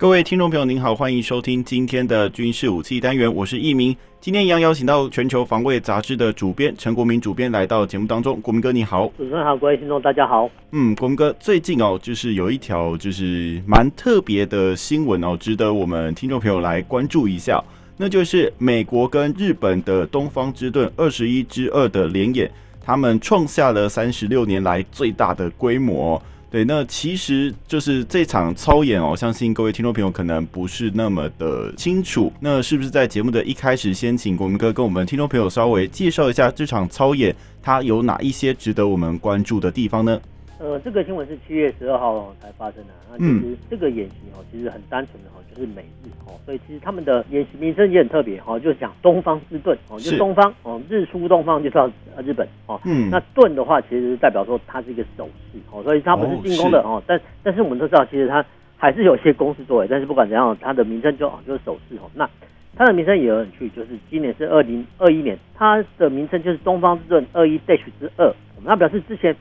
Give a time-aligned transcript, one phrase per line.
[0.00, 3.96] 各位听众朋友，您好，欢迎收听今天的军事武器单元，我是易明。
[4.20, 8.40] 今天一样邀请到《全球防卫杂志》的主编陈国民主编来到节目当中。
[8.40, 9.08] 国民哥，你好。
[9.18, 10.48] 主持人好，各位听众大家好。
[10.70, 17.60] 嗯，国民哥，最近哦，就是有一条就是蛮特别的新闻哦，值得我们听众朋友来关注一下。
[17.96, 22.48] 那就是美国跟日本的东方之盾二十一之二的联演，
[22.80, 26.22] 他们创下了三十六年来最大的规模。
[26.50, 32.32] 对，那其实就是这场操演哦，相信各位听众朋友可能不是那么的清楚。
[32.40, 40.18] 那是不是在节目的一开始，先请国民哥跟我们听众朋友稍微介绍一下这场操演，它有哪一些值得我们关注的地方呢？
[40.60, 42.90] 呃，这个新闻是七月十二号才发生的。
[43.08, 51.88] 那其实这个演习哦，其实很单纯的哈，就是美日哦，所以其实他们的演习名称也很特别哈，就是讲东方之盾哦，就是东方哦，日出东方就到
[52.24, 52.80] 日本哦。
[52.84, 53.08] 嗯。
[53.08, 57.00] 那盾的话，其实代表说它是一个手势哦，所以它不是进攻的哦。
[57.06, 58.44] 但但是我们都知道，其实它
[58.76, 59.86] 还是有些攻势作为。
[59.88, 62.10] 但是不管怎样，它的名称就就是手势哦。
[62.14, 62.28] 那
[62.74, 68.26] 它的名称也很有趣，就是今年是二零二一年，它的名称就是东方之盾二一 dash 之二。
[68.56, 69.36] 我们它表示之前。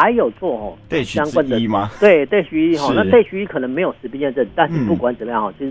[0.00, 1.60] 还有做哦相关的。
[1.68, 1.90] 吗？
[2.00, 5.70] 对，dash 一哈，那 dash 一可能没有实兵验证，但是不管怎么样哈，其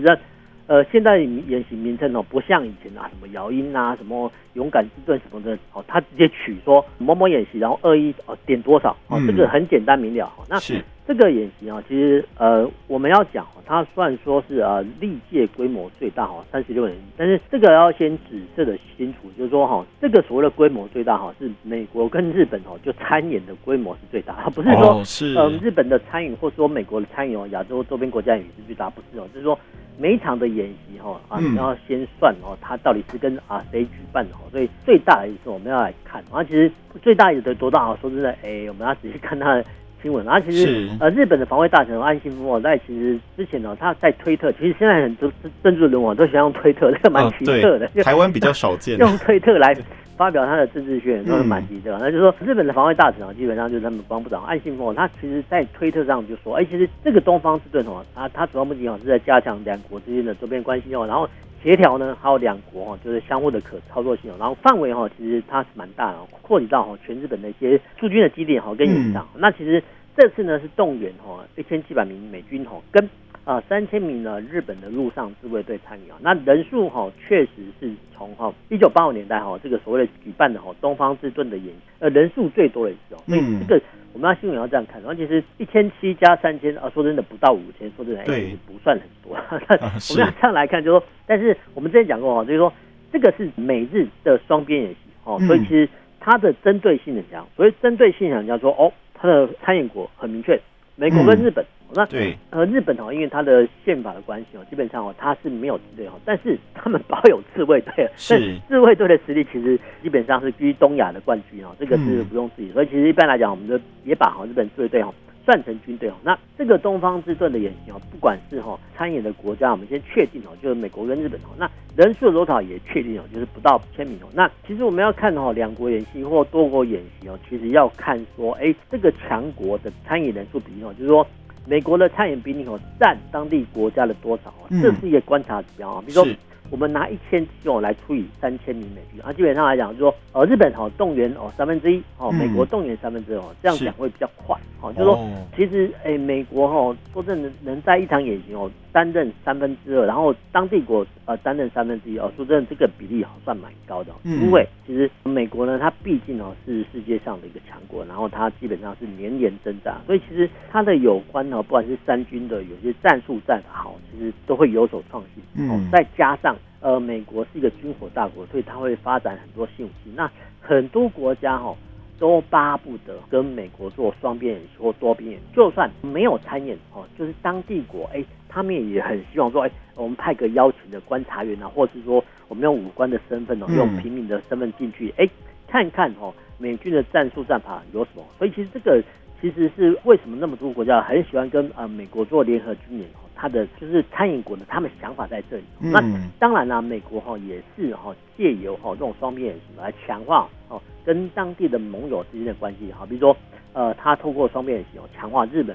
[0.70, 10.44] 呃现在演习名称哦不像以前啊什么姚鹰啊什么勇敢之盾什么的哦，他直接取说某某演习，然后二一哦点多少哦，这个很简单明了哈。
[10.48, 10.80] 那是。
[11.08, 16.94] 这个演习啊，其实呃，我们要讲，它算说是呃历届规模最大哈，三十六人。
[17.16, 29.58] 但是这个要先指示的清楚，就是说哈，这个所谓的规模最大哈，是美国跟日本哦就参演的规模是最大， 不是说嗯、哦呃、日本的参与或者说美国的参与哦，亚洲周边国家也是最大，不是哦，就是说
[30.00, 36.70] 每一场的演习哈啊，你要先算哦，它到底是跟啊谁举办的哈，所以最大的意思我们要来看，然后其实
[37.02, 37.98] 最大有的多大啊？
[38.00, 39.64] 说真的，哎，我们要仔细看它的。
[40.02, 45.30] 新闻，然后其实呃，日本的防卫大臣岸信夫在其实之前呢，他在推特，其实现在很多
[45.62, 47.86] 政治人物都喜欢用推特，这个蛮奇特的。
[48.02, 49.76] 台湾比较少见， 用推特来
[50.20, 51.96] 发表他的政治宣言都是蛮急的。
[51.98, 61.26] 那就是说，日本的防卫大臣啊，基本上就是他们国防部长岸信夫，他其实在推特上就说，哎，其实这个东方之盾哦，他他主要目的哦是在加强两国之间的周边关系哦，然后
[61.62, 69.18] 协调呢，还有两国哈就是相互的可操作性哦，然后范围哈其实它是蛮大的，扩及到哈全日本的一些驻军的基地哈跟演习。
[69.38, 69.82] 那其实。
[70.16, 73.08] 这次呢是动员哈一千七百名美军哈跟
[73.50, 77.50] 啊三千名呢日本的陆上自卫队参与啊，那人数哈确实
[77.80, 92.72] 是从哈一九八五年代哈这个所谓的举办的哈东方之盾的演呃人数最多的一次哦，所以这个我们要新闻要这样看，然后其实一千七加三千啊说真的不到五千，说真的也不算很多， 我们要这样来看，就是说，但是我们之前讲过哈，就是说
[93.12, 95.88] 这个是美日的双边演习哦，所以其实
[96.20, 98.92] 它的针对性很强，所以针对性很强，说哦。
[99.22, 100.58] 它的参演国很明确，
[100.96, 101.62] 美国跟日本。
[101.62, 112.68] 嗯、那对，呃，日本哦，因为它的宪法的关系哦，基本上哦，它是没有自卫哦，但是 他们保有自卫队，是自卫队的实力其实基本上是居东亚的冠军哦，这个是不用质疑。
[112.70, 115.12] 嗯、所以其实一般来讲，我们就也把哈日本自卫队哦。
[115.42, 124.28] 算成军队哦，那这个东方之盾的演习哦，不管是哈参演的国家，我们先确定哦，就是美国跟日本哦，那人数的多少也确定哦，就是不到千名哦。
[124.34, 131.26] 那其实我们要看哈两国演习或多国演习哦，其实要看说，哎，这个强国的参演人数比例哦，就是说
[131.70, 136.26] 美国的餐饮比例哦占当地国家的多少啊，这是一个观察指标啊，比如说。
[136.70, 144.56] 我们拿一千七哦来除以三千名美军啊，基本上来讲，就是说呃日本哦动员哦三分之一哦，美国动员三分之二哦，这样讲会比较快。
[144.80, 166.56] 哦，就是说其实哎美国哈说真的能在一场演习哦担任三分之二，然后当地国呃担任三分之一哦，说真的这个比例好算蛮高的，因为其实美国呢它毕竟哦是世界上的一个强国，然后它基本上是年年增长，所以其实它的有关哦不管是三军的有些战术战法好，其实都会有所创新哦，再加上。
[166.80, 170.10] 呃，美国是一个军火大国，所以它会发展很多新武器。
[170.14, 170.30] 那
[170.60, 171.76] 很多国家哈、哦、
[172.18, 185.28] 都巴不得跟美国做双边演习或多边演习，就算没有参演哦，就是当地国哎，他们也很希望说哎，我们派个邀请的观察员啊，或是说我们用武官的身份哦，用平民的身份进去哎，
[185.66, 188.24] 看看哦，美军的战术战法有什么。
[188.38, 189.02] 所以其实这个
[189.40, 193.26] 其实是为什么那么多国家很喜欢跟呃美国做联合军演哦。
[193.34, 195.64] 他的就是参演国呢他们想法在这里。
[195.80, 196.02] 嗯、那
[196.38, 203.34] 当然啦，美国哈也是哈借由哈这种双边演习来强化哦跟当地的盟友之间的关系哈，比如说
[203.72, 205.74] 呃他透过双边演习哦强化日本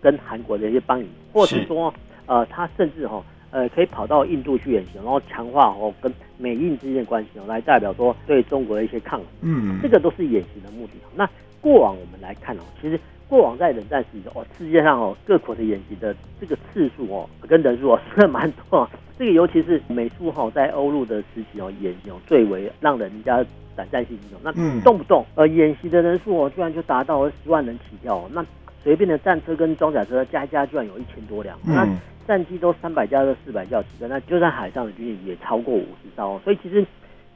[0.00, 1.92] 跟韩国的一些邦谊，或者是说
[2.26, 3.20] 呃他甚至哈
[3.50, 9.28] 呃可以跑到印度去演习，然后强化哦跟美印之间的关系哦，来代表说对中国的一些抗衡。
[9.40, 10.92] 嗯，这个都是演习的目的。
[11.12, 11.28] 那
[11.60, 12.98] 过往我们来看哦，其实。
[13.30, 23.36] 过往在冷战时期哦，世界上哦各国的演习的这个次数哦跟人数哦 是蛮多，这个尤其是美苏哈在欧陆的时期哦演习哦最为让人家
[23.76, 24.40] 胆战心惊哦。
[24.42, 28.44] 那动不动呃演习的人数哦居然就达到了十万人起跳哦，那
[28.82, 31.86] 随便的战车跟装甲车加一加居然有一千多辆，那
[32.26, 36.84] 战机都三百架到四百架起飞，那就算海上的军舰也超过五十艘哦，所以其实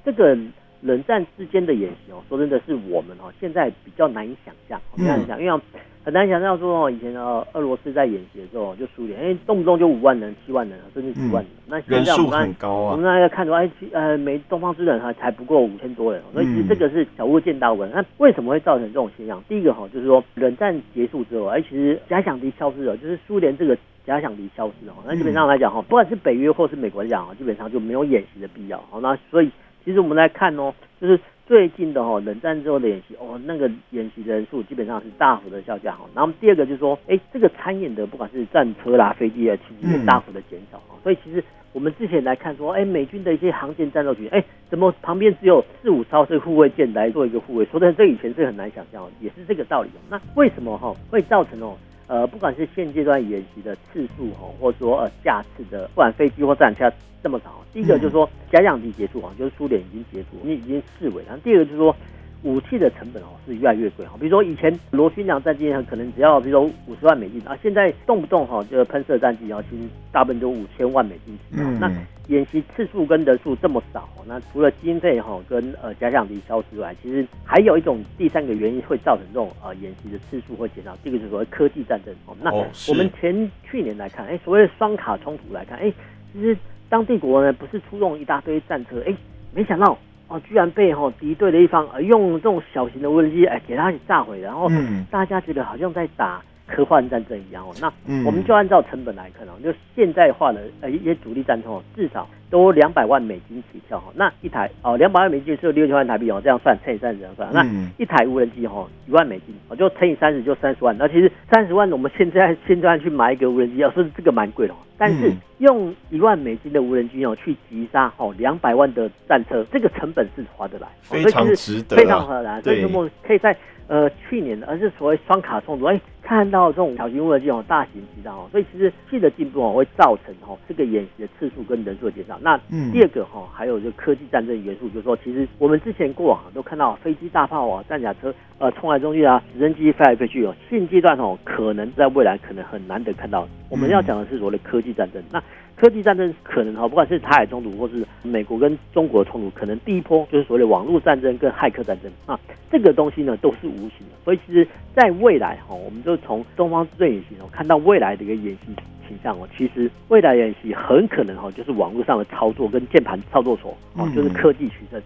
[0.05, 0.37] 这个。
[0.85, 5.61] 冷战之间的演习哦，说真的是我们哦，现在比较难以想象，很难想，因为
[6.05, 11.47] 很难想象说哦，以前哦，俄罗斯在演习的时候就苏联，哎，动不动就五万人、七万人，甚至十万人。
[11.67, 17.83] 那现在我们看，很高啊，我们大家看到哎，呃，没东方之冷还才不过五千多人，所以其实这个是小巫见大巫。
[17.87, 19.43] 那为什么会造成这种现象？
[19.49, 28.79] 第一个哈，就是说冷战结束之后，哎，其实假想敌消失了，就是苏联这个假想敌消失了，那基本上来讲哈，不管是北约或是美国来讲啊，基本上就没有演习的必要。
[28.91, 29.51] 好，那所以
[29.85, 31.19] 其实我们来看哦，就是。
[31.47, 36.07] 最近的哈冷战之后的演习哦，那个演习的人数基本上是大幅的下降哈。
[36.15, 40.97] 然后第二个就是说，哎，这个参演的不管是战车啦、飞机啊，其实也大幅的减少哈。
[41.03, 41.45] 所以其实
[41.75, 47.65] 我们之前来看说，哎，美军的一些航舰战斗群，哎，怎么旁边只有四五艘是护卫舰来做一个护卫？
[47.67, 49.91] 说的这以前是很难想象，也是这个道理。
[50.09, 51.77] 那为什么哈会造成哦？
[52.07, 56.93] 呃，不管是现阶段演习的次数哈，或者说呃下次的，不管飞机或战车
[57.23, 61.23] 这么长，第一个就是说假想敌结束啊，就是苏联已经结束，你已经示威。
[61.25, 61.95] 然后第二个就是说。
[62.45, 71.37] 武器的成本哦是越来越贵哈，比如说以前螺旋桨战机可能只要比如说五十万美金啊，现在动不动哈这个喷射战机啊，其实大部分都五千万美金。
[71.53, 71.91] 嗯，那
[72.29, 82.15] 演习次数跟人数这么少，那除了经费哈跟呃假想敌消失外，其实还有一种第三个原因会造成这种呃演习的次数会减少，这个就是所谓科技战争。
[82.27, 85.91] 哦，那我们前去年来看，哎，所谓的双卡冲突来看，哎，
[86.33, 86.55] 其实
[86.91, 89.15] 当地国呢不是出动一大堆战车，哎，
[89.55, 89.97] 没想到。
[90.29, 94.71] 哦，居然被哦敌对的一方呃用这种小型的无人机哎给它炸毁，然后
[95.11, 97.75] 大家觉得好像在打科幻战争一样哦。
[97.81, 97.93] 那
[98.25, 104.13] 我们就按照成本来看哦，就现代化的呃一些主力战车哦，至少都两百万美金起跳哈。
[104.15, 107.53] 那一台哦两百万美金是六千万台币哦，这样算乘以三十这样算。
[107.53, 107.67] 那
[107.99, 110.97] 一台无人机哈一万美金哦，就乘以三十就三十万。
[110.97, 114.75] 那其实三十万我们现在现在去买一个无人机，要是这个蛮贵的。
[114.97, 122.63] 但是用一万美金的无人机哦去击杀哦两百万的战车，这个成本是划得来，非常值得，非常划得来。
[122.63, 123.57] 所以我们可以在
[123.89, 132.39] 呃去年，而是所谓双卡冲突，哎，看到这种小型无人机哦大型机战哦，所以其实技的进步哦会造成哦这个演习的次数跟人数的减少。
[132.41, 132.59] 那
[132.91, 143.47] 第二个哈还有就科技战争元素，就是说其实我们之前过往都看到飞机、大炮啊、战甲车呃冲来冲去啊，直升机飞来飞去哦，现阶段哦可能在未来可能很难得看到。
[143.69, 145.43] 我们要讲的是所谓的科技战争，那
[145.77, 152.39] 科技战争可能哈，不管是台海冲突，或是美国跟中国的冲突，可能第一波就是所谓的网络战争跟骇客战争啊，
[152.71, 158.75] 这个东西呢都是无形的，所以其实在未来哈，我们就从东方之盾演习哦，看到未来的一个演习
[159.09, 165.01] 倾向哦，其实未来演习很可能哈，就是网络上的操作跟键盘操作所哦，就是科技取胜，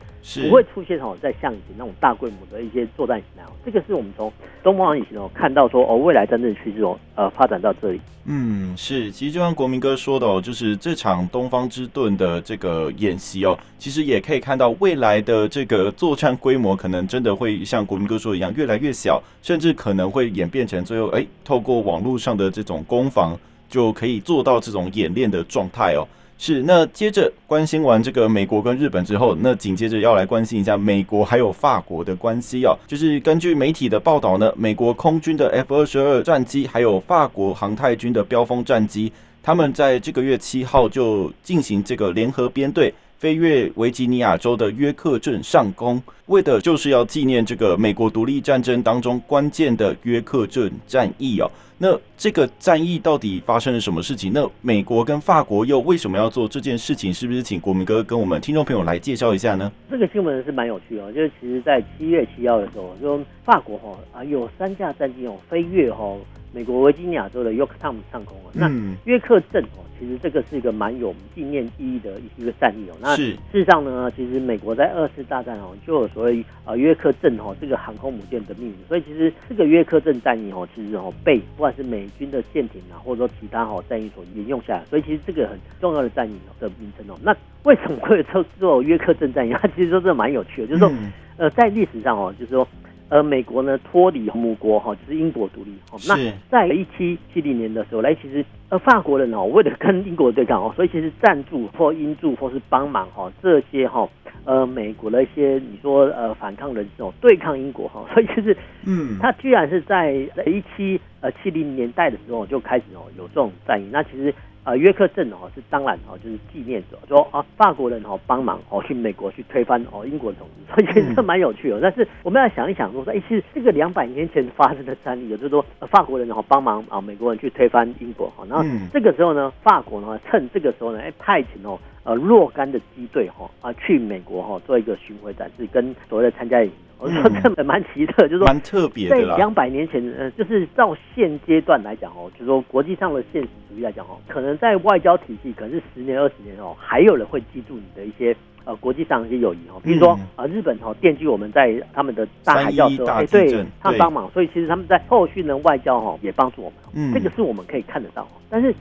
[0.49, 3.49] 不会出现哈，在像以前那种大规模的一些作战形态。
[3.65, 4.33] 这个是我们从
[4.63, 8.01] 东方演习哦看到说哦，未来真正趋势哦，呃，发展到这里。
[8.31, 23.39] 嗯，是，其实就像国民哥说的哦，就是这场东方之盾的这个演习哦，其实也可以看到未来的这个作战规模可能真的会像国民哥说的一样越来越小，甚至可能会演变成最后哎，透过网络上的这种攻防。
[23.69, 26.07] 就可以做到这种演练的状态哦。
[26.41, 32.79] 是，那接着关心完这个美国跟日本之后，那紧接着要来关心一下美国还有法国的关系哦。
[32.87, 42.95] 就是根据媒体的报道呢，美国空军的 F 二十二战机，还有法国航太军的飙风战机，他们在这个月七号就进行这个联合编队。
[43.19, 51.51] 飞越维吉尼亚州的约克镇上空，为的就是要纪念这个美国独立战争当中关键的约克镇战役哦。
[51.81, 54.33] 那这个战役到底发生了什么事情？
[54.35, 57.15] 那美国跟法国又为什么要做这件事情？
[57.15, 59.71] 是不是请国民哥跟我们听众朋友来介绍一下呢？
[59.89, 66.17] 这个新闻是蛮有趣哦，就是其实在七月七号的时候，就法国哈啊有三架战机哦飞跃哈。
[66.59, 68.51] 美国维吉尼亚州的 Yorktown 上空哦。
[68.53, 68.69] 那
[69.05, 72.97] 约克镇哦，其实这个是一个蛮有纪念意义的一个战役哦。
[73.01, 78.75] 那事实上呢，其实美国在二次大战哦，就有所谓呃约克镇哦这个航空母舰的命名。
[78.89, 84.85] 所以其实这个约克镇战役哦，其实哦被不管是美军的舰艇啊，或者说其他哦战役所沿用下来。
[84.87, 87.17] 所以其实这个很重要的战役的名称哦。
[87.23, 89.53] 那为什么会做做约克镇战役？
[89.53, 90.93] 它其实说这蛮有趣的，就是说
[91.37, 92.67] 呃在历史上哦，就是说。
[93.11, 95.73] 呃，美国呢脱离母国哈，就是英国独立。
[96.07, 96.17] 那
[96.51, 104.07] 在一七七零年的时候，来其实呃法国人哦，为了跟英国对抗哦，所以其实赞助或英助或是帮忙哈这些哈
[104.45, 110.13] 呃美国的一些你说呃反抗人士哦对抗英国哈， 所以就是嗯，他居然是在
[110.47, 113.89] 一七呃七零年代的时候就开始哦有这种战役。
[113.91, 114.35] 那其实。
[114.65, 121.81] 呃，约克镇哦是当然哦，就是纪念者说啊，法国人哦帮忙哦去美国去推翻哦英国的统治，所以其实这蛮有趣的。
[121.81, 136.71] 但是我们要想一想说，说哎，其实这个两百年前发生的战役，就是说法国人哦帮忙啊美国人去推翻英国哈，然后这个时候呢，法国呢趁这个时候呢，哎派遣哦呃若干的机队哈啊去美国哈做一个巡回展示，跟所谓的参加营。
[136.99, 137.23] 我说
[137.55, 139.17] 这蛮奇特，就是说蛮特别的。
[139.17, 158.75] 在两百年前，呃，就是到现阶段来讲哦，就是说国际上的现实主义来讲哦，可能在外交体系，可能是十年、二十年哦，还有人会记住你的一些呃国际上的一些友谊哦，比如说啊，日本哦惦记我们在他们的大海啸时候，哎，对，他帮忙，所以其实他们在后续的外交哦也帮助我们，嗯，这个是我们可以看得到，但是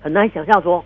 [0.00, 0.84] 很难想象说，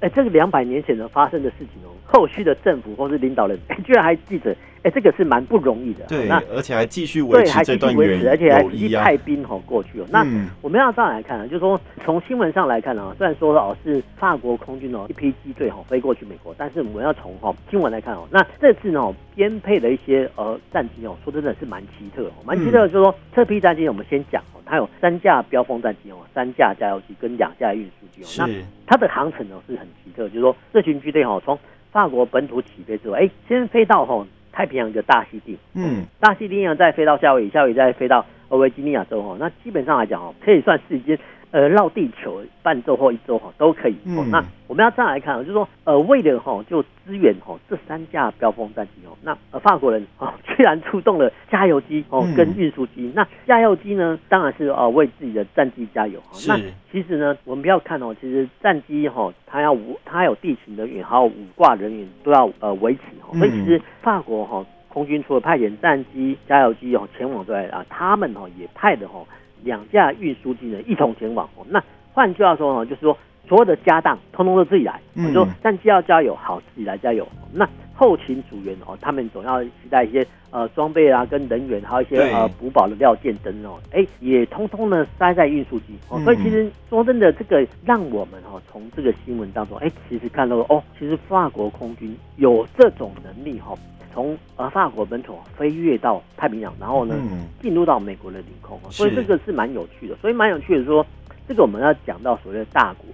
[0.00, 4.54] 哎，这个两百年前的发生的事情哦，后续的政府或是领导人，居然还记得。
[4.82, 6.04] 哎，这个是蛮不容易的。
[6.08, 10.04] 对，那而且还继续维持这段远，而且还继续派兵哈过去哦。
[10.10, 10.20] 那
[10.60, 28.28] 我们要这样来看啊，就是说从新闻上来看啊，虽然说哦是法国空军哦一批机队哈飞过去美国，但是我们要从哈新闻来看哦，那这次呢编配的一些呃战机哦，说真的是蛮奇特，哦蛮奇特的，就是说这批战机我们先讲哦，它有三架标风战机哦，三架加油机跟两架运输机哦。
[28.38, 28.48] 那
[28.86, 31.58] 它的航程呢是很奇特，就是说这群军队哦从
[31.92, 34.26] 法国本土起飞之后，哎，先飞到哈。
[34.56, 41.18] 太平洋一个大溪地，嗯，大溪地呢再飞到夏威夷，夏威夷再飞到维吉尼亚州哦，那基本上来讲哦，可以算是已经
[41.54, 43.94] 呃绕地球半周或一周哈都可以。
[44.04, 56.36] 嗯，那我们要这样来看，就是说呃为了哈就支援哈这三架标风战机哦，那呃法国人哦居然出动了加油机哦跟运输机，那加油机呢当然是呃为自己的战机加油哈。
[56.48, 56.58] 那
[56.90, 64.66] 其实呢我们不要看哦，其实战机哈它要五它有地勤人员还有五挂人员都要呃维持哈，所以其实法国哈。
[64.94, 69.26] 空军除了派遣战机、加油机哦前往之外啊，他们哦也派的哦
[69.62, 71.64] 两架运输机呢一同前往哦。
[71.68, 71.82] 那
[72.12, 75.00] 换句话说呢，就是说所有的家当通通都自己来。
[75.14, 77.26] 我说但既要加油，好自己来加油。
[77.52, 86.20] 那后勤组员哦，他们总要携带一些呃装备啊、跟人员，还有一些呃补保的料件等等哦，哎也通通呢塞在运输机哦。
[86.24, 93.74] 所以其实说真的，这个让我们哦从这个新闻当中哎，其实看到哦，其实法国空军有这种能力哈。
[94.14, 97.16] 从呃法国本土飞越到太平洋，然后呢
[97.60, 100.14] 进入到美国的领空，所以这个是蛮有趣的。
[100.22, 101.04] 所以蛮有趣的说，
[101.48, 103.06] 这个我们要讲到所谓的大国，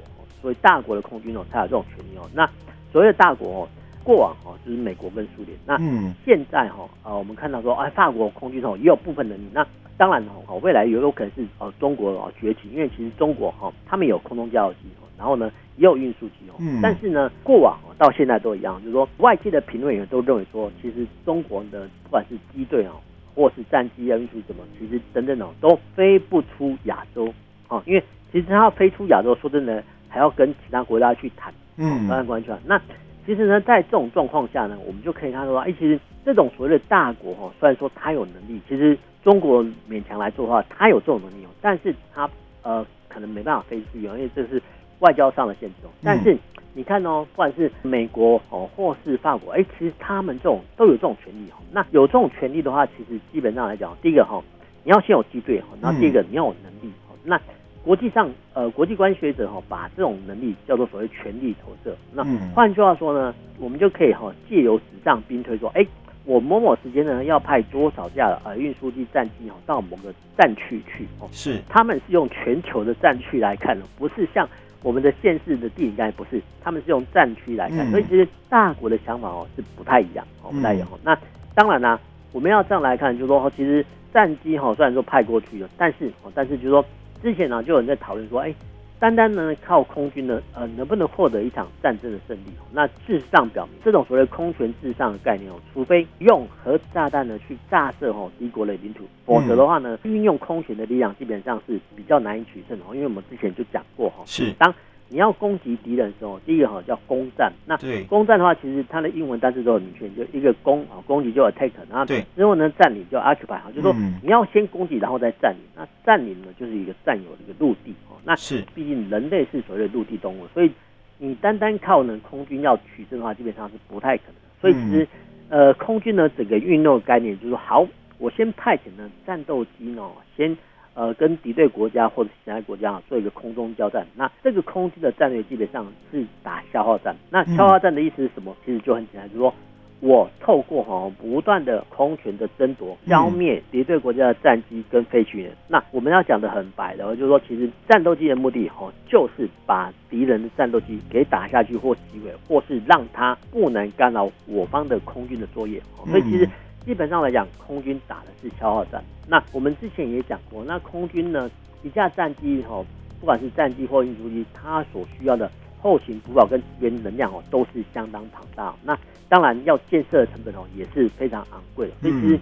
[0.42, 2.28] 所以大国的空军哦才有这种权利哦。
[2.34, 2.48] 那
[2.92, 3.68] 所谓的大国哦，
[4.04, 5.78] 过往哦就是美国跟苏联，那
[6.24, 9.66] 现在哈呃我们看到说哎法国空军哦也有部分能力，那
[9.96, 14.80] 当然哦未来也有可能是呃中国哦崛起，因为其实中国哈他们有空中加油机。
[15.20, 22.96] 然后呢，也有运输机哦，嗯、但是呢，过往到现在都一样，就是说外界的评论员都认为说，其实中国的不管是机队哦，
[23.34, 27.30] 或是战机啊、运输什么，其实等等哦，都飞不出亚洲
[27.68, 32.58] 哦，因为其实它要飞出亚洲，说真的，还要跟其他国家去谈，嗯，当然关系啊。
[32.64, 32.80] 那
[33.26, 42.26] 其实呢，在这种状况下呢，我们就可以看到说，哎，其实这种所谓的大国哈，虽然说它有能力，其实中国勉强来做的话，它有这种能力哦，但是它
[42.62, 44.62] 呃可能没办法飞出去，因为这是。
[45.00, 46.36] 外交上的限制哦，但是
[46.72, 51.54] 你看哦，不管是美国哦，或是法国，哎，其实他们这种都有这种权利哦。
[51.72, 54.40] 那有这种权利的话，其实基本上来讲，第一个哈，
[54.84, 56.92] 你要先有机队哈，然后第二个你要有能力。
[57.24, 57.38] 那
[57.82, 61.96] 国际上呃，国际关系学者哈，把这种能力叫做所谓权力投射。
[62.12, 65.84] 那换句话说呢，我们就可以哈，借由纸上兵推说，哎，
[66.24, 71.28] 我某某时间呢要派多少架呃运输机战机哦到某个战区去哦。
[71.32, 74.48] 是，他们是用全球的战区来看的，不是像。
[74.82, 80.88] 我们的县市的地理概念不是，他们是用战区来看，所以其实大国的想法哦是不太一样哦，不太一样。
[81.02, 81.16] 那
[81.54, 82.00] 当然啦，
[82.32, 86.84] 我们要这样来看，就是说，其实战机哈虽然说派过去了，但是哦，但是就是说，
[87.22, 88.54] 之前呢就有人在讨论说，哎，
[89.00, 92.50] 单单呢靠空军呢，呃，能不能获得一场战争的胜利？
[92.70, 102.94] 那事实上表明，这种所谓空权至上的概念哦，除非用核炸弹呢去炸射哦敌国的领土，否则的话呢，运用空权的力量基本上是比较难以取胜哦。
[102.94, 104.72] 因为我们之前就讲过哈，是当。
[105.12, 107.52] 你要攻击敌人的时候，第一个哈叫攻占。
[107.66, 115.60] 那攻占的话，其实它的英文单词都很明确，就一个攻啊，攻击就 attack，然后之后呢占领就 occupy 哈，就是说你要先攻击，然后再占领。
[115.76, 118.14] 那占领呢，就是一个占有的一个陆地哦。
[118.24, 120.70] 那是毕竟人类是所谓的陆地动物，所以
[121.18, 124.36] 你单单靠呢空军要取胜的话，基本上是不太可能。
[124.60, 125.08] 所以其实
[125.48, 127.84] 呃，空军呢整个运用的概念就是说，好，
[128.18, 130.56] 我先派遣呢战斗机呢先。
[131.00, 137.16] 呃，跟敌对国家或者其他国家啊做一个空中交战，那这个空军的战略基本上是打消耗战。
[137.30, 138.54] 那消耗战的意思是什么？
[138.66, 139.54] 其实就很简单，就是说
[140.00, 145.50] 我透过哈不断的空权的争夺，消灭敌对国家的战机跟飞行员。
[145.68, 155.80] 那我们要讲的很白的，就是说其实战斗机的目的哈，就是把敌人的战斗机给打下去或击毁，或是让他不能干扰我方的空军的作业。
[156.04, 156.46] 所以其实。
[156.84, 159.02] 基本上来讲，空军打的是消耗战。
[159.28, 161.50] 那我们之前也讲过，那空军呢，
[161.82, 162.84] 一架战机哈，
[163.20, 168.74] 不管是战机或运输机，它所需要的后勤补给跟支援能量哦，都是相当庞大。
[168.82, 171.94] 那当然要建设的成本哦，也是非常昂贵的。
[172.00, 172.40] 所以其实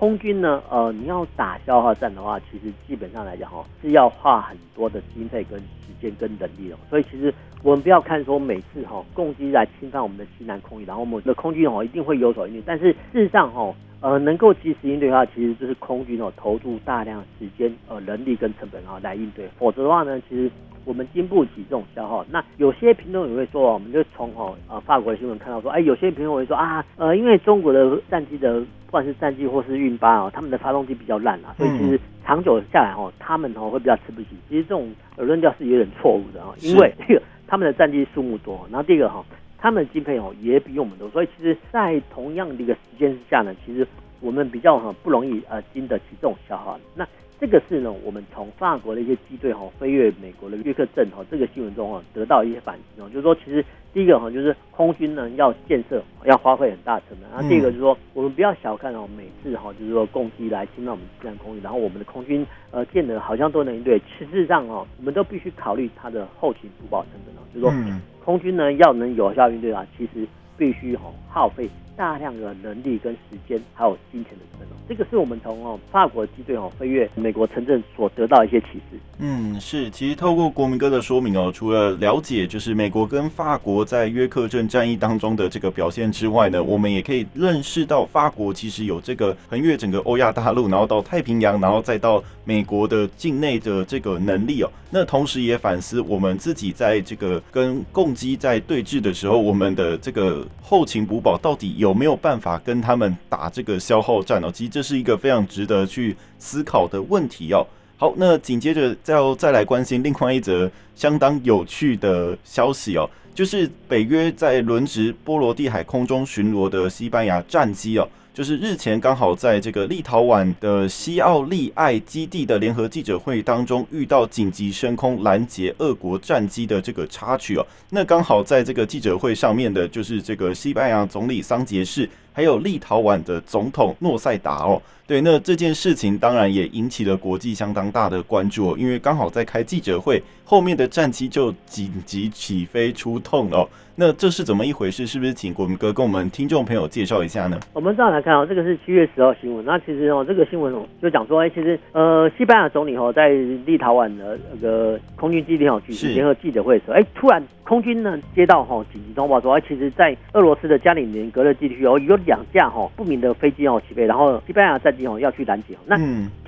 [0.00, 6.76] 空军呢，呃，你要打消耗战的话，其实基本上来讲哈，是要花很多的经费跟时间跟能力的。
[6.88, 7.32] 所以其实。
[7.62, 12.62] 我们不要看说每次哈共机来侵犯我们的西南空域，然后我们的空军哦一定会有所应对。
[12.64, 19.48] 但是事实上哈呃能够及时应对的话，其实就是空军哦投入大量时间呃人力跟成本啊来应对。
[19.58, 20.50] 否则的话呢，其实
[20.84, 22.24] 我们经不起这种消耗。
[22.30, 34.28] 那有些评论也会说，我们就从哦呃法国的新闻看到说，哎有些评论会说啊呃因为中国的战机的不管是战机或是运八啊，他们的发动机比较烂啊，所以其实长久下来哦他们哦会比较吃不起。
[34.48, 37.22] 其实这种论调是有点错误的啊，因为这个。
[37.50, 39.24] 他们的战机数目多，然后第二个哈，
[39.60, 43.86] 他们的经费哦也比我们多，所以其实，在同样的一个时间之下呢，其实
[44.20, 46.80] 我们比较哈不容易呃经得起这种消耗。
[46.94, 47.06] 那
[47.38, 71.68] 这个是呢，我们从法国的一些机队哈飞越美国的约克镇哈这个新闻中啊得到一些反思哦，就是说其实第一个哈就是空军呢要建设要花费很大成本，然后第二个就是说我们不要小看哦每次哈就是说攻击来侵犯我们自然空域，然后我们的空军呃建的好像都能应对，实质上哦我们都必须考虑它的后勤补保成本哦，就是说空军呢要能有效应对啊，其实必须哈耗费。
[71.96, 78.98] 大量的人力跟时间，还有金钱的成本，这个是我们从哦法国机队哦飞越美国城镇所得到一些启示。
[79.18, 94.70] 嗯，是，其实透过国民哥的说明哦，除了了解就是美国跟法国在约克镇战役当中的这个表现之外呢，我们也可以认识到法国其实有这个横越整个欧亚大陆，然后到太平洋，然后再到美国的境内的这个能力哦。
[94.92, 101.76] 那同时也反思我们自己在这个跟共机在对峙的时候，我们的这个后勤补保到底。
[101.80, 104.50] 有没有办法跟他们打这个消耗战哦？
[104.52, 107.66] 其实这是一个非常值得去思考的问题哦。
[107.96, 118.06] 好，那紧接着再再来关心另外一则相当有趣的消息哦，就是北约在轮值波罗的海空中巡逻的西班牙战机哦。
[118.32, 127.66] 就是日前刚好在这个立陶宛的西奥利艾基地的联合记者会当中，遇到紧急升空拦截俄国战机的这个插曲哦。
[127.90, 134.80] 那刚好在这个记者会上面的，就是这个西班牙总理桑杰士，还有立陶宛的总统诺塞达哦。
[135.10, 143.68] 对，那这件事情当然也引起了国际相当大的关注哦，因为刚好在开记者会，后面的战机就紧急起飞出动了哦。
[143.96, 145.08] 那这是怎么一回事？
[145.08, 147.58] 是不是请国民哥跟我们听众朋友介绍一下呢？
[147.72, 149.64] 我们这样来看哦，这个是七月十号新闻。
[149.64, 153.30] 那其实哦，这个新闻哦就讲说，哎，其实呃，西班牙总理哦在
[153.66, 165.76] 立陶宛的那个空军基地哦举行联合记者会的时候，哎，突然空军呢接到哈紧急通报说，哎，其实在俄罗斯的加里宁格勒地区哦有两架哈不明的飞机哦起飞，然后西班牙战机哦要去拦截。
[165.86, 165.96] 那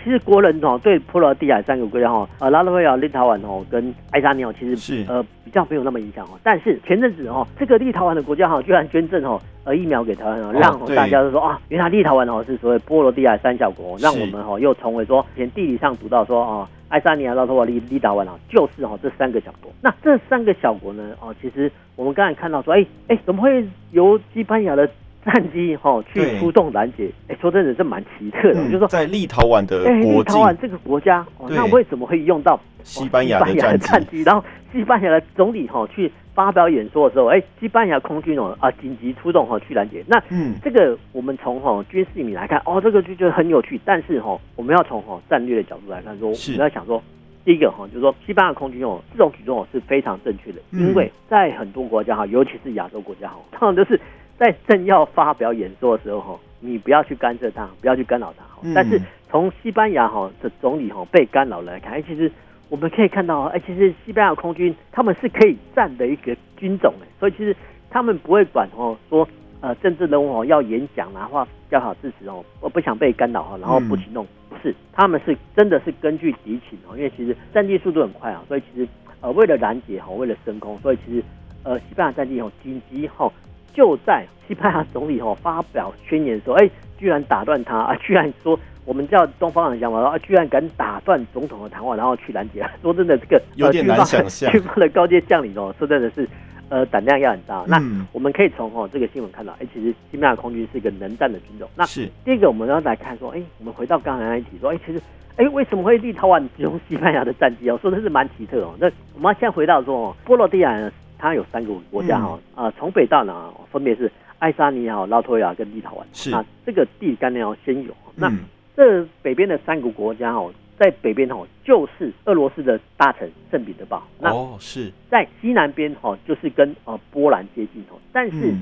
[0.02, 7.46] 其实国人哦对波罗的海三个国家哈呃拉脱维亚、立陶宛哦跟爱沙尼亚其实是呃比较没有那么影响哦，但是前阵子哦。
[7.56, 19.70] 这个立陶宛的国家哈，居然捐赠哦呃疫苗给台湾哦，让大家都说啊，原来立陶宛哦是所谓波罗的海三小国，让我们哦又成为说前地理上读到说啊，爱沙尼亚、拉脱维亚、立立陶宛啊，就是哦这三个小国。
[19.80, 24.88] 那这三个小国呢哦，其实我们刚才看到说，哎哎，怎么会由西班牙的
[25.24, 27.08] 战机哈去出动拦截？
[27.28, 34.22] 哎，说真的，这蛮奇特的，就是说在立陶宛的哎立陶宛这个国家，那为什么会用到西班牙的战机？
[34.22, 36.10] 然后西班牙的总理哈去。
[36.34, 40.02] 发表演说的时候，哎，西班牙空军哦啊紧急出动哈去拦截。
[40.06, 43.78] 那嗯，这个我们从哈军事里面来看，哦，这个就觉得很有趣。
[43.84, 47.02] 但是哈，我们要从哈战略的角度来看，说我们要想说，
[47.44, 54.00] 第一个哈，就是说西班牙空军哦，这种举动哦是非常正确的，因为在很多国家哈，尤其是亚洲国家哈，通常都是
[54.38, 58.44] 在正要发表演说的时候哈，你不要去干涉他，不要去干扰他。
[58.74, 62.30] 但是从西班牙哈的总理哈被干扰来看，哎，其实
[62.72, 67.54] 我们可以看到，哎，其实西班牙空军他们是可以战的一个军种哎，所以其实
[67.90, 69.28] 他们不会管哦说。
[69.64, 78.88] 呃，政治人物哦要演讲啊，或叫好支持哦，我不想被干扰哈，然后不行动，不是，他们是真的是根据敌情哦，因为其实战机速度很快啊，所以其实
[79.20, 81.22] 呃为了拦截哈，为了升空，所以其实
[81.62, 83.32] 呃西班牙战机哦紧急哈
[83.72, 96.28] 就在西班牙总理哦发表宣言说，哎，居然打断他啊，居然说我们叫东方人讲嘛，啊，居然敢打断总统的谈话，然后去拦截， 说真的这个、 呃、有点难想 象，军方的高阶将领哦，说真的是。
[96.68, 97.62] 呃，胆量要很大。
[97.66, 97.78] 那
[98.12, 101.68] 我们可以从哦这个新闻看到，哎、欸，其实西班牙空军是一个能战的军种。
[101.76, 104.98] 那是第一个，我们要来看说，哎、欸，我们回到刚才那一题说，哎、欸，其实，
[105.36, 107.78] 哎、欸，为什么会立陶宛使用西班牙的战机哦？
[107.82, 108.74] 说的是蛮奇特哦。
[108.80, 113.36] 那我们先回到说哦，波罗的海呢，它有三个国家哈，啊、嗯，从、呃、北到南
[113.70, 116.02] 分别是爱沙尼亚、拉脱维亚跟立陶宛。
[116.14, 117.94] 是那这个地理概念要先有。
[118.14, 118.38] 那、嗯、
[118.76, 120.52] 这北边的三个国家哦。
[120.78, 124.02] 在北边哦，就是俄罗斯的大城圣彼得堡。
[124.18, 128.54] 哦，是在西南边哦，就是跟呃波兰接近哦，但是。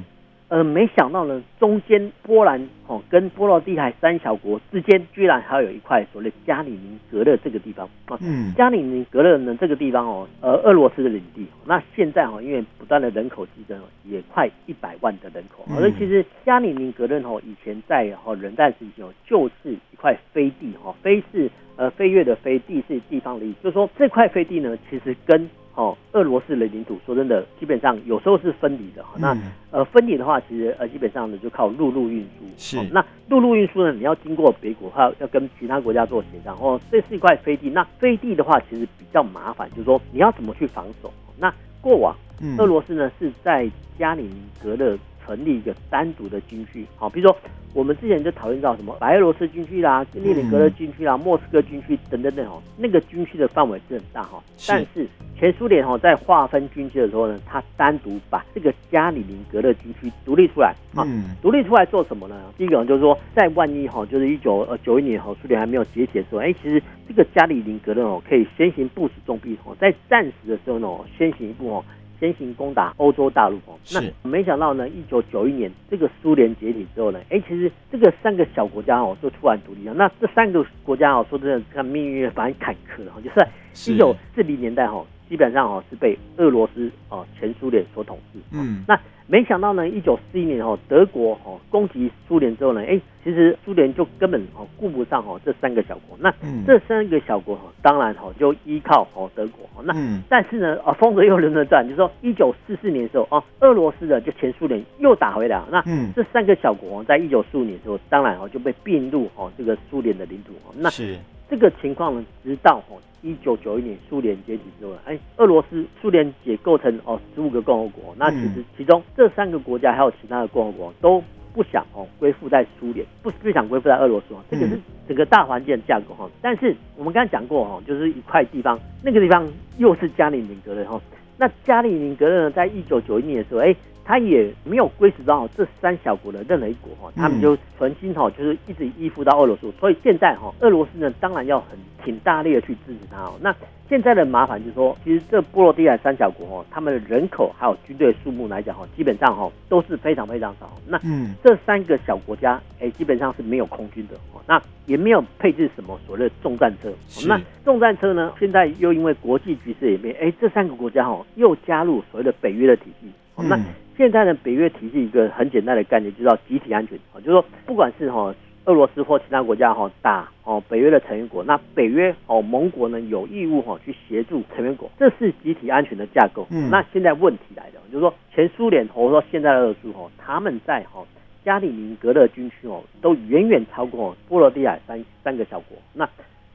[0.51, 8.19] 嗯呃，没想到呢，中间波兰哦跟波罗的海三小国之间，居然还有一块所谓加里宁格勒这个地方啊。
[8.21, 11.47] 嗯，加里宁格勒呢这个地方哦，呃，俄罗斯的领地。
[11.65, 15.65] 那现在哦，因为不断的人口激增，也快一百万的人口。
[15.77, 23.59] 所以其实加里宁格勒哦，以前在哦冷战时期哦，就是一块飞地哦，飞是呃飞跃的飞，地是地方的意思。
[23.63, 29.03] 就是说这块飞地呢，其实跟哦，俄罗斯的领土，说真的，基本上有时候是分离的。
[29.15, 29.37] 嗯、那
[29.71, 32.45] 呃，分离的话，其实呃，基本上呢，就靠陆路运输。
[32.59, 36.57] 是、哦，那陆路运输呢，你要经过北国，还要要跟其他国家做协商。
[36.61, 37.71] 哦，这是一块飞地。
[37.71, 41.13] 那飞地的话，其实比较麻烦，就是说你要怎么去防守。
[41.39, 44.99] 那过往，嗯俄罗斯呢是在加里宁格勒
[45.37, 46.85] 成立一个单独的军区。
[46.97, 47.37] 好，比如说。
[47.73, 54.43] 我们之前就讨论到什么白俄罗斯军区啦、列宁格勒军区啦、莫斯科军区等等等哦，那个军区的范围是很大哈。
[54.67, 55.07] 但是
[55.39, 61.07] 前苏联哈在划分军区的时候呢，他单独把这个加里宁格勒军区独立出来啊，
[61.41, 62.35] 独立出来做什么呢？
[62.59, 71.85] 第一个就是说，在万一哈，就是一九呃九一年哈苏联还没有解体的时候，哎，其实这个加里宁格勒哦可以先行部署重兵哦，在战时的时候呢，先行一步哦。
[72.21, 79.95] 先行攻打欧洲大陆哦，那没想到呢，一九九一年这个苏联解体之后呢，哎，其实这个三个小国家哦，就突然独立了。
[79.95, 88.41] 那这三个国家哦，说真的，看命运蛮坎坷的哈，就是一九四零年代哈，基本上哦是被俄罗斯哦前苏联所统治。
[88.53, 89.01] 嗯，那。
[89.33, 96.19] 没想到呢，一九四一年哦，德国哦攻击苏联之后呢，哎，其实苏联就根本哦顾不上哦这三个小国。
[96.19, 96.35] 那
[96.67, 99.85] 这三个小国哈，当然哦就依靠哦德国。
[99.85, 99.95] 那
[100.29, 105.69] 但是呢，啊风水又轮流转，就是说一九四四年的时候哦，俄罗斯的就前苏联又打回来了。
[105.71, 110.53] 那这三个小国在一九四五年的时候，当然哦就被并入哦这个苏联的领土。
[110.75, 111.17] 那是
[111.49, 112.99] 这个情况呢，直到哦。
[113.23, 124.79] 一九九一年苏联解体之后，哎，俄罗斯苏联解构成哦十五个共和国，那其实其中这三个国家还有其他的共和国都不想哦归附在苏联，不不想归附在俄罗斯，这个是
[125.09, 126.29] 整个大环境的架构哈。
[126.41, 129.47] 但是我们刚才讲过哈，就是一块地方，那个地方
[129.79, 131.01] 又是加里宁格勒哈。
[131.37, 133.75] 那加里宁格勒呢，在一九九一年的时候，哎，
[134.11, 141.79] 他也没有归属到这三小国的任何一国哈，他们就存心哈，就是一直依附到俄罗斯，所以现在哈，俄罗斯呢当然要很。
[142.03, 143.35] 挺大力的去支持他哦。
[143.43, 143.55] 那
[143.87, 150.73] 现在的麻烦就是说，其实这波罗的海三小国哦，他们的人口还有军队数目来讲哈，基本上哈都是非常非常少。
[150.89, 150.99] 那
[151.45, 156.91] 这三个小国家哎，基本上是没有空军的哦，那也没有配置什么所谓的重战车。
[157.29, 163.09] 那重战车呢，现在又因为国际局势演变，哎，这三个国家哈又加入所谓的北约的体系。
[163.43, 163.59] 那
[163.97, 168.35] 现在的北约体系一个很简单的概念，就叫集体安全啊，就是说不管是哈。
[168.67, 176.47] 俄罗斯或其他国家哈打哦北约的成员国，那北约哦盟国呢有义务哈去协助成员国，这是集体安全的架构。
[176.51, 181.03] 嗯，那现在问题来了，就是说前苏联或者说现在的俄罗斯哈，他们在哈
[181.43, 185.79] 加里宁格勒军区哦都远远超过波罗的海三三个小国。
[185.95, 186.09] 那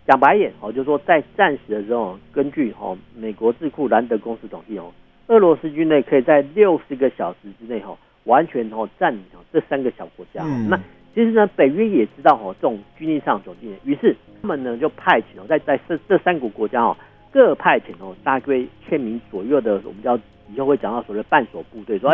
[0.06, 4.94] 讲白一点哦，就是说在战时的时候，根据哈美国智库兰德公司统计哦，
[5.28, 10.44] 俄罗斯军队可以在六十个小时之内哈完全哦占领这三个小国家。
[10.46, 10.80] 嗯，那。
[11.16, 16.98] 其实呢，北约也知道哦，这种军力上走近，于是他们呢就派遣哦，在在这这三个国家哦，
[17.32, 20.20] 各派遣哦大约千名左右的，我们叫
[20.54, 22.14] 以后会讲到所谓的半索部队，说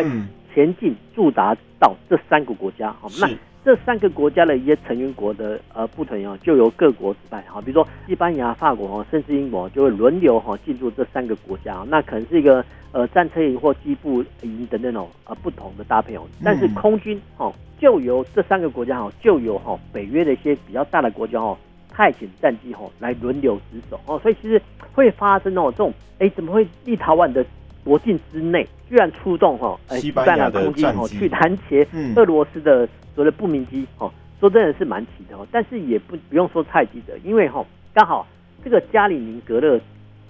[0.53, 2.93] 前进驻扎到这三个国家。
[3.01, 3.27] 好，那
[3.63, 16.23] 这三个国家的一些成员国的呃部队哦，就由各国主办哈，比如说西班牙、法国哦，甚至英国就会轮流哈进驻这三个国家，那可能是一个呃战车营或机步营等等哦，呃不同的搭配哦。
[16.43, 21.55] 但是空军哦，就由这三个国家哦，就由哈北约的一些比较大的国家哦，
[21.91, 24.59] 派遣战机哦来轮流值守哦，所以其实
[24.91, 27.45] 会发生哦这种哎怎么会立陶宛的
[27.83, 32.87] 国境之内居然出动哈西班牙空军哦去拦截俄罗斯的。
[33.13, 37.63] 所谓的不明机哦，说真的是蛮奇的哦，但是也不不用说太记得，因为哈
[37.93, 38.25] 刚好
[38.63, 39.77] 这个加里宁格勒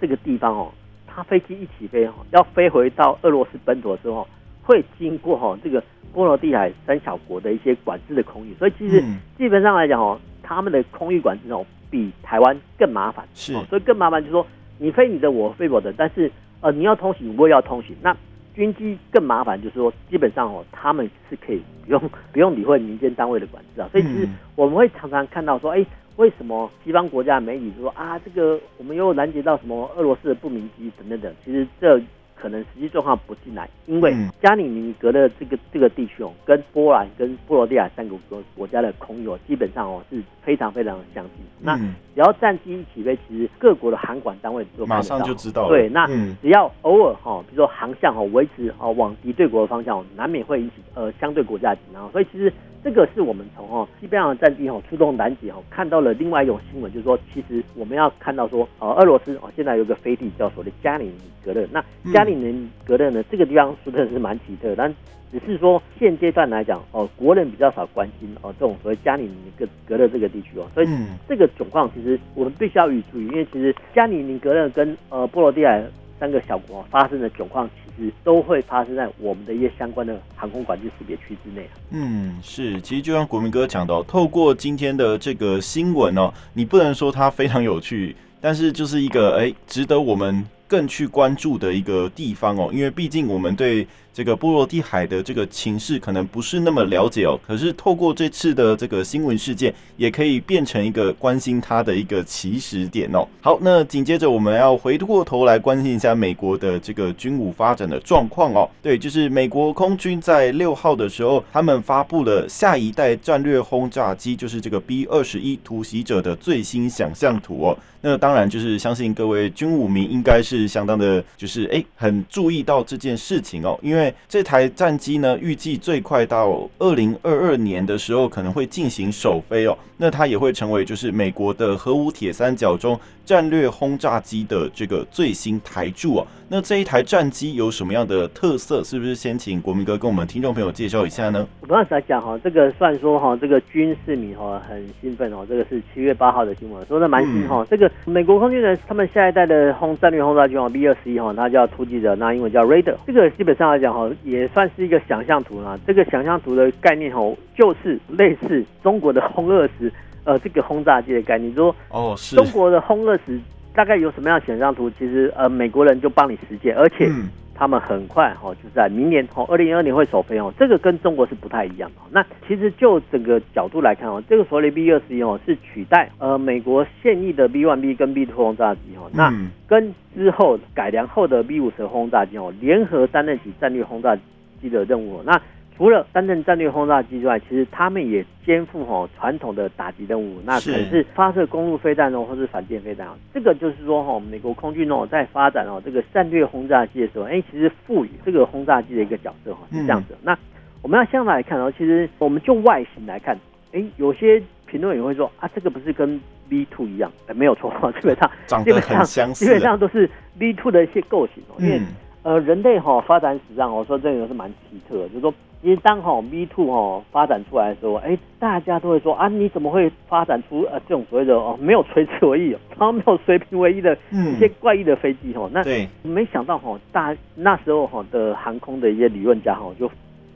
[0.02, 0.72] 这个地方哦，
[1.06, 4.28] 它飞机一起飞哈，要飞回到俄罗斯本土的时候，
[4.64, 9.00] 会经过哈这个波罗的海三小国的一些管制的空域，所以其实
[9.38, 14.46] 基本上来讲哦，他们的空域管制哦比台湾更麻烦，是，所以更麻烦就是说
[14.80, 16.32] 你飞你的，我飞我的，但是
[16.62, 18.16] 呃你要通行，我也要通行，那。
[18.54, 22.02] 军机更麻烦，就是说，基本上哦，他们是可以不用
[22.34, 23.88] 不用理会民间单位的管制啊。
[23.94, 25.86] 所以其实我们会常常看到说，哎，
[26.18, 31.98] 为什么西方国家的媒体说啊，这个我们又拦截到什么俄罗斯的不明机等等等，其实这。
[32.42, 41.46] 可能实际状况不进来，因为加里宁格勒这个这个地区哦，跟波兰跟波罗的海三个国国家的空域哦，基本上哦是非常非常的相近。
[41.60, 45.70] 那只要战机一起飞，其实各国的航管单位就马上就知道了。
[45.70, 46.08] 对，那
[46.42, 52.12] 只要偶尔哈，比如说航向哦维持哦往敌对国的方向，难免会引起呃相对国家紧张。
[52.12, 52.52] 所以其实。
[52.84, 61.14] 这个是我们从哦西班牙战机哦出动拦截哦看到了另外一种新闻，就是说其实我们要看到说呃俄罗斯哦现在有个飞地叫所谓加里宁
[61.46, 64.94] 格勒，那加里宁格勒呢这个地方说的是蛮奇特，但
[65.32, 70.88] 只是说现阶段来讲哦国人比较少关心哦这种所谓加里宁格格勒这个地区哦，所以
[71.28, 75.84] 这个状况其实我们必须要予以注意，因为其实加里宁格勒跟呃波罗的海
[76.20, 77.70] 三个小国发生的状况。
[77.98, 81.68] 其实都会发生在我们的一些相关的航空管制识别区之内。
[81.92, 93.86] 嗯，是，其实就像国民哥讲到，透过今天的这个新闻哦，你不能说它非常有趣，但是就是一个哎，值得我们更去关注的一个地方哦，因为毕竟我们对。
[94.14, 103.26] 这个波罗的海的这个情势可能不是那么了解哦，可是透过这次的这个新闻事件，也可以变成一个关心它的一个起始点哦。
[103.40, 108.70] 好，那紧接着我们要回过头来关心一下美国的这个军武发展的状况哦。
[108.82, 117.78] 对，就是美国空军在六号的时候，他们发布了下一代战略轰炸机，就是这个 B 二十一突袭者的最新想象图哦。
[118.04, 124.14] 那当然就是相信各位军武迷应该是相当的，就是哎很注意到这件事情哦，因为。
[124.28, 129.78] 这台战机呢，预计最快到二零二二年的时候可能会进行首飞哦。
[129.98, 136.28] 那它也会成为就是美国的核武铁三角中战略轰炸机的这个最新台柱啊。
[136.50, 138.84] 那这一台战机有什么样的特色？
[138.84, 141.48] 是不是先请国民哥跟我们听众朋友介绍一下呢？
[141.62, 145.46] 我刚才讲哈，这个算说哈，这个军事迷哈很兴奋哦。
[145.48, 147.66] 这个是七月八号的新闻，说的蛮新哈。
[147.70, 152.96] 这个美国空军的他们下一代的轰战略轰炸机哦，B 二十一哈，它叫突击者，那英文叫 Raider。
[153.08, 155.80] 这个基本上来讲哈，也算是一个想象图啦。
[155.88, 159.92] 这个想象图的概念哈，就是类似中国的轰二十
[160.24, 161.54] 呃这个轰炸机的概念。
[161.54, 163.40] 说哦，是中国的轰二十。
[163.74, 164.90] 大概有什么样的想象图？
[165.00, 167.10] 其实呃，美国人就帮你实现，而且
[167.56, 170.54] 他们很快哈，就是在明年哦，二零二二年会首飞哦。
[170.60, 172.02] 这个跟中国是不太一样的。
[172.12, 179.34] 那其实就整个角度来看哦，这个所谓的 B 二十一哦，是取代呃美国现役的 B one B 跟 B two 轰炸机哦，那
[179.66, 184.18] 跟之后改良后的 B 五十轰炸机哦，联合担任起战略轰炸
[184.62, 185.24] 机的任务。
[185.26, 185.42] 那
[185.82, 193.08] 除了担任战略轰炸机之外，其实他们也肩负哈传统的打击任务，那可能是发射公路飞弹哦，或是反舰飞弹。
[193.34, 200.14] 这个就是说哈，美国空军哦在发展哦这个战略轰炸机的时候，哎，其实赋予这个轰炸机的一个角色哈是这样子。
[200.14, 200.38] 嗯、那
[200.84, 203.36] 我们要相反来看哦，其实我们就外形来看，
[203.72, 207.12] 哎，有些评论也会说啊，这个不是跟 V two 一样？
[207.26, 208.30] 哎，没有错， 基本上
[208.64, 211.88] 基本上基本上都是 V two 的一些构型哦，因为、嗯、
[212.22, 215.34] 呃人类哈发展史上，我说这个是蛮奇特的，就是说。
[215.62, 225.48] 因为当哈 V two 哈发展出来的时候，哎，大家都会说啊，你怎么会发展出呃这种所谓的哦没有垂直尾翼，然后没有水平尾翼的一些怪异的飞机哈？
[225.54, 225.64] 那
[226.02, 229.88] 没想到哈大那时候哈的航空的一些理论家哈就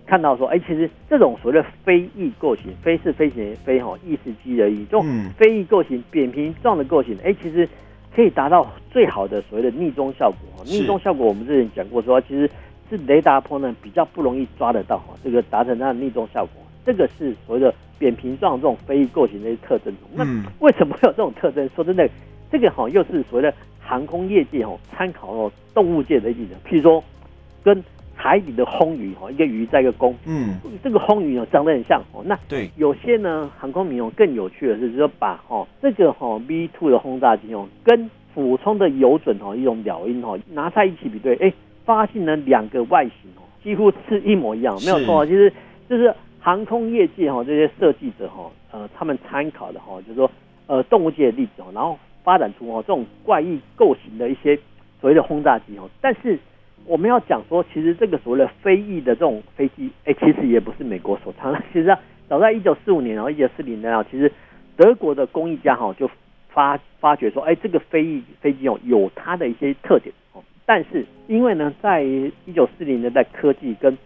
[0.06, 5.04] 看到说，哎，其实这种所谓的飞翼构型，飞是飞行飞哈，翼是机的翼，这种
[5.36, 7.68] 飞翼构型扁平状的构型，哎，其实
[8.16, 10.64] 可以达到最好的所谓的逆中效果。
[10.66, 12.48] 逆中效果我们之前讲过说，其实。
[12.90, 19.94] 是雷达波呢比较不容易抓得到哈，这个达成它的逆动效果，这个是所谓的扁平状这种飞翼构型的一个特征。
[20.14, 20.24] 那
[20.60, 21.68] 为什么会有这种特征？
[21.76, 22.08] 说真的，
[22.52, 27.04] 这个哈又是所谓的航空业界哈参考哦动物界的例子，譬如说
[27.64, 27.84] 跟
[28.18, 32.24] 海底的轰鱼哈，一个鱼在一个弓，嗯，这个轰鱼哦长得很像哦。
[32.26, 41.54] 那对，有些呢航空迷哦更有趣的是，就是把哈这个哈 V two 的轰炸机哦跟俯冲的游隼哦一种鸟鹰哦拿在一起比对，哎，
[41.86, 45.54] 发现了两个外形哦几乎是一模一样，没有错，其实
[45.88, 50.30] 就是航空业界哈这些设计者哈呃他们参考的哈就是说
[50.68, 54.58] 呃动物界的例子哦，然后发展出哦这种怪异构型的一些
[55.00, 56.38] 所谓的轰炸机哦，但是。
[56.88, 61.60] 我们要讲说，其实这个所谓的飞翼的这种飞机，哎，其实也不是美国所创的。
[61.74, 64.32] 其实啊，早在一九四五年，然后一九四零年啊，其实
[64.78, 66.08] 德国的工艺家哈就
[66.50, 70.44] 发发觉说，哎，这个飞翼飞机哦有它的一些特点哦。
[70.66, 73.98] 但是因为呢，在一九四零年代科技跟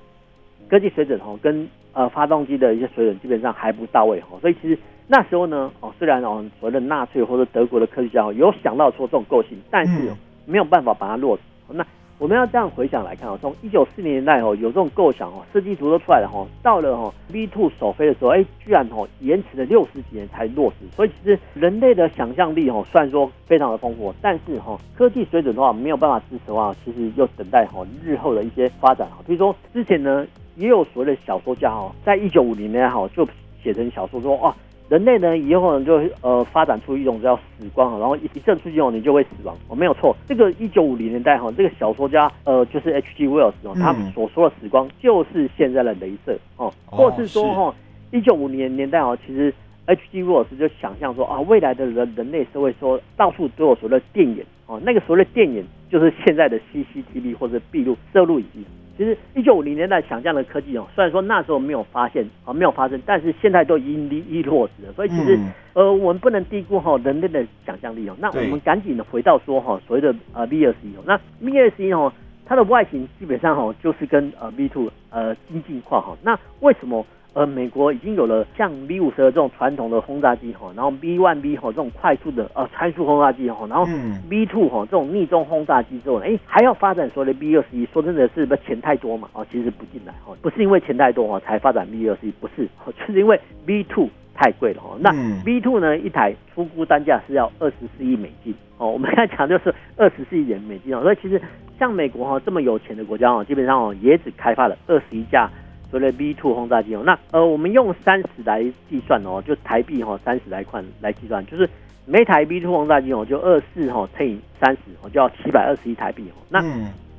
[0.70, 10.12] 科技水准哈，跟呃发动机的一些水准基本上还不到位哈，所以其实那时候呢，哦虽然哦所谓的纳粹或者德国的科学家有想到说这种构型，但是
[10.46, 11.44] 没有办法把它落实。
[11.72, 11.86] 那
[12.20, 20.86] 我们要这样回想来看哦，从一九四零年代哦有这种构想哦，设计图都出来了哈，到了哈 V two 首飞的时候，哎，居然哦延迟了六十几年才落实。
[20.94, 29.20] 所以其实人类的想象力哦，虽然说非常的丰富，但是哈科技水准的话没有办法支持的话，其实又等待哈日后的一些发展哈。
[29.26, 30.28] 比如说之前呢，
[30.58, 33.26] 也有所谓的小说家哦，在一九五零年哈就
[33.64, 34.54] 写成小说说哇。
[34.90, 39.56] 人类呢，以后呢就呃发展出一种叫死光，然后一一射出去后你就会死亡。
[39.68, 43.28] 哦，没有错，这个一九五零年代哈，这个小说家呃就是 H.G.
[43.28, 47.76] Wells 哦，他们所说的死光就是现在的镭射哦，或是说哈
[48.12, 49.54] 一九五零年代哦，其实
[49.86, 50.24] H.G.
[50.24, 58.66] Wells 就想象说啊，未来的人人类社会说到处都有所谓的电眼哦，那个所谓的电眼就是现在的 CCTV 或者闭路摄录仪。
[59.00, 64.92] 其实一九五零年代想象的科技哦，虽然说那时候没有发现啊，没有发生，但是现在都已经一一落实了。
[64.92, 65.40] 所以其实
[65.72, 68.16] 呃，我们不能低估哈人类的想象力哦。
[68.20, 72.12] 那我们赶紧的回到说哈所谓的呃 V 二十一哦，那 V 二十一哦，
[72.46, 76.18] 它的外形基本上哈就是跟呃 V two 呃接近化哈。
[76.22, 77.06] 那为什么？
[77.34, 83.86] 呃，美国已经有了像 V 五十这种传统的轰炸机哈，然后 B one B 哈这种快速的呃参数轰炸机哈，然后
[84.30, 89.30] V two 哈这种逆中轰炸机之后，哎，还要发展所谓的 B 二十一，说真的是不钱太多嘛？
[89.34, 92.68] 哦，其实不进来哈，不是因为钱太多哈才发展 B 二十一，不是，
[93.08, 94.98] 就是因为 V two 太贵了哈。
[95.00, 95.12] 那
[95.46, 101.40] V two 呢，一台出估单价是要二十四亿美金哦，我们刚才讲就是二十四亿元美金哦，所以其实
[101.78, 105.48] 像美国哈这么有钱的国家哦，基本上哦也只开发了二十一架。
[105.92, 111.68] 所谓的 B two 轰炸机哦，那呃，我们用三十来计算哦，就台币哈三十来块来计算，就是
[112.06, 116.38] 每台 B two 轰炸机哦，就二四哈乘以三十哦，就要七百二十一台币哦。
[116.50, 116.64] 那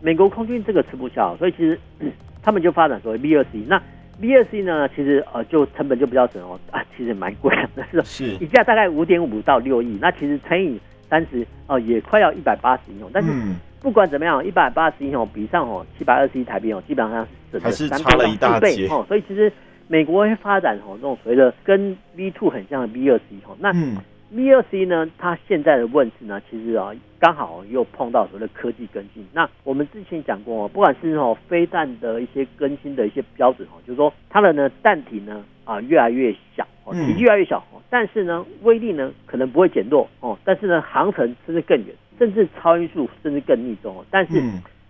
[0.01, 2.11] 美国空军这个吃不消，所以其实、嗯、
[2.43, 3.65] 他们就发展所谓 B 二十一。
[3.67, 3.81] 那
[4.21, 13.31] B 二十一呢，其实呃就成本就比较省哦，啊，其实蛮贵的，但 是一架大概五点五到六亿，那其实乘以三十哦，也快要一百八十亿哦，但是。
[13.81, 19.03] 嗯不管怎么样，一百八十一哦，比上哦七百二十一台币哦，基本上是省了三倍到四倍哦。
[19.09, 19.51] 所以其实
[19.89, 23.57] 美国会发展哦这种所谓的跟 V two 很像的 V 二十一哦。
[23.59, 23.73] 那
[24.33, 29.27] V 二十一呢，它现在的问题呢，其实啊刚好又碰到所谓的科技更新。
[29.33, 41.87] 那我们之前讲过哦，不管是哦飞弹的一些更新的一些标准哦，就是说它的呢弹体呢啊越来越小哦，体积越来越小哦，但是呢威力呢可能不会减弱哦，但是呢航程甚至更远。
[42.21, 44.05] 甚至超音速，甚至更逆中哦。
[44.11, 44.41] 但是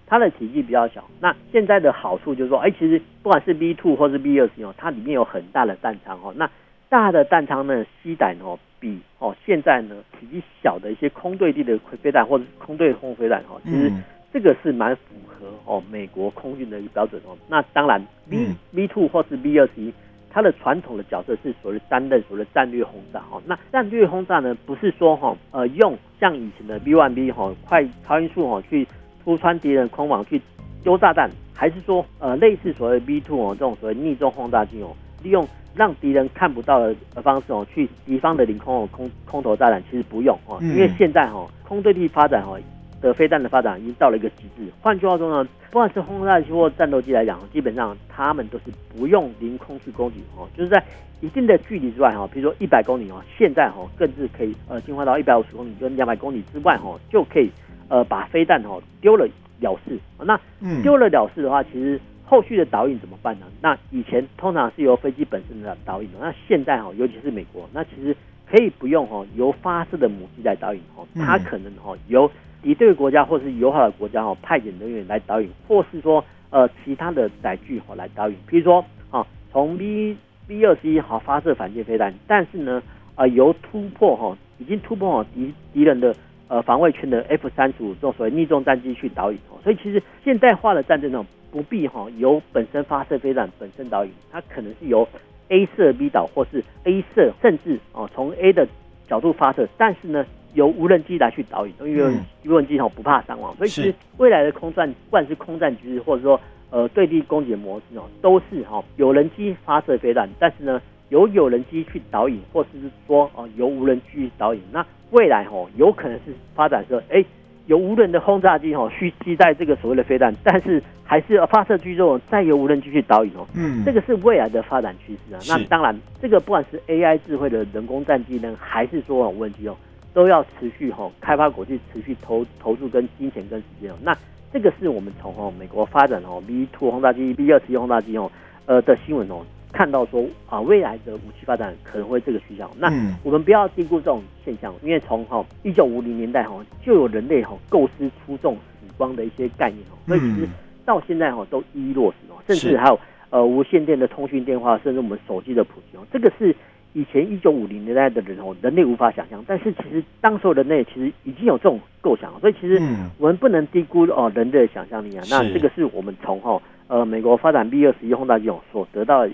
[0.05, 1.09] 它的体积比较小。
[1.21, 6.35] 那现在的好处就是说，哎，其实不管是 V two 或是 V 二十哦，它里面有很大的弹仓哦。
[6.37, 6.51] 那
[6.89, 13.93] 大的弹仓呢，吸弹哦比哦现在呢体积小的一些空对地的飞弹或者空对空飞弹哦，其实
[14.33, 17.39] 这个是蛮符合哦美国空军的一个标准哦。
[17.49, 19.95] 那当然 V V two 或是 V 二十一。
[20.33, 28.87] 它的传统的角色是所谓担任所谓的战略轰炸哈，那战略轰炸呢，不是说哈呃用像以前的 B one B 哈快超音速哈去
[29.25, 30.41] 突穿敌人空网去
[30.85, 42.57] 丢炸弹，还是说呃类似所谓 B two 哦这种所谓逆中轰炸机哦，利用让敌人看不到的方式哦去敌方的领空哦空空投炸弹，其实不用哦，因为现在哈空对地发展哈。
[43.01, 44.71] 的飞弹的发展已经到了一个极致。
[44.81, 50.83] 换句话说呢，不管是轰炸机或战斗机来讲，基本上他们都是不用临空去攻击哦，就是在
[51.21, 57.51] 一定的距离之外哈，比如说一百公里哦，现在哈更是可以呃进化到一百五十公里跟两百公里之外哈，就可以
[57.89, 59.29] 呃把飞弹哈丢了
[59.61, 59.99] 了事。
[60.23, 60.39] 那
[60.83, 63.47] 丢了了事的话，其实后续的导引怎么办呢？
[63.61, 68.17] 那以前通常是由飞机本身的导引，那现在哈，尤其是美国，那其实
[68.51, 72.31] 可以不用哦由发射的母机来导引哦，它可能哈由
[72.63, 80.17] 敌对国家或是友好的国家哈，派遣人员来导引，或是说呃其他的载具哈来导引，比如说啊从 V
[80.49, 82.83] V 二十一号发射反舰飞弹，但是呢
[83.17, 86.15] 呃由突破哈已经突破敌敌人的
[86.49, 95.09] 呃防卫圈的 F 三十五这种所谓逆中战机去导引哦，所以其实现代化的战争呢不必哈由本身发射飞弹本身导引，它可能是由
[95.49, 98.69] A 射 B 导，或是 A 射，甚至哦从 A 的
[99.09, 100.25] 角度发射，但是呢
[100.55, 106.41] 由无人机来去导引，因为无人机哈不怕伤亡，所以其实未来的空战，不管是空战局势，或者说
[106.71, 117.25] 呃对地攻击的模式哦，都是哈有人机发射飞弹，但是呢由有人机去导引，或者是说哦由无人机去导引，那未来哈有可能是发展说哎。
[117.67, 123.47] 由无人的轰炸机哦，去携带这个所谓的飞弹，但是还是要发射之后再由无人机去导引哦。
[123.55, 125.39] 嗯，这个是未来的发展趋势啊。
[125.47, 129.77] 那当然，这个不管是 AI 智慧的人工战机呢，还是说无人机哦，
[130.13, 133.95] 都要持续哈开发国际持续投投入跟金钱跟时间哦。
[134.03, 134.17] 那
[134.53, 138.31] 这个是我们从哦美国发展哦 B two 轰炸机、B 二十一轰炸机哦
[138.67, 139.45] 呃的新闻哦。
[139.73, 142.69] 看到说啊，未来的武器发展可能会这个趋向。
[142.77, 142.93] 那
[143.23, 150.49] 我们不要低估这种现象，因为从哈一九五零年代哈就有人类哈构思出这种死光的一些概念哦，所以其实
[150.85, 152.99] 到现在哈都一一落实哦，甚至还有
[153.31, 156.53] 呃无线电的通讯电话，甚至我们手机的普及哦，这个是
[156.93, 162.81] 以前一九五零年代的人哦人类无法想象，但是其实当时候人类其实已经有这种构想，所以其实
[163.19, 165.25] 我们不能低估哦人类的想象力啊。
[165.31, 169.33] 那这个是我们从哈呃美国发展 B 二十一轰炸机哦所得到的。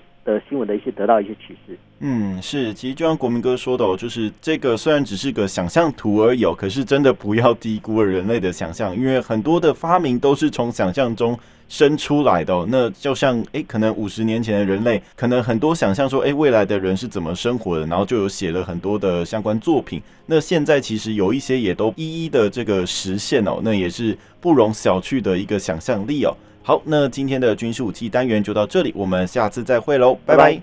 [0.49, 11.39] 新闻的一些得到一些启示，嗯，是，其实就像国民哥说的哦，就是这个虽然只是个想象图而已，可是真的不要低估了人类的想象，因为很多的发明都是从想象中
[11.69, 12.65] 生出来的。
[12.69, 20.01] 那就像诶，可能五十年前的人类，可能很多想象说，诶，未来的人是怎么生活的，然后就有写了很多的相关作品。
[20.25, 26.35] 那现在其实有一些也都一一的这个实现哦，那也是不容小觑的一个想象力哦。
[26.63, 30.37] 好，那今天的军事武器单元就到这里，我们下次再会喽，拜拜。
[30.37, 30.61] 拜拜。